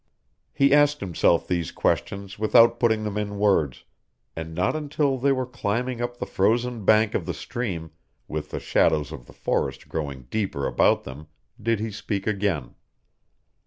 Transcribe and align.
He 0.51 0.73
asked 0.73 0.99
himself 0.99 1.47
these 1.47 1.71
questions 1.71 2.39
without 2.39 2.79
putting 2.79 3.03
them 3.03 3.19
in 3.19 3.37
words, 3.37 3.83
and 4.35 4.55
not 4.55 4.75
until 4.75 5.19
they 5.19 5.31
were 5.31 5.45
climbing 5.45 6.01
up 6.01 6.17
the 6.17 6.25
frozen 6.25 6.83
bank 6.83 7.13
of 7.13 7.27
the 7.27 7.35
stream, 7.35 7.91
with 8.27 8.49
the 8.49 8.59
shadows 8.59 9.11
of 9.11 9.27
the 9.27 9.31
forest 9.33 9.87
growing 9.87 10.23
deeper 10.31 10.65
about 10.65 11.03
them, 11.03 11.27
did 11.61 11.79
he 11.79 11.91
speak 11.91 12.25
again. 12.25 12.73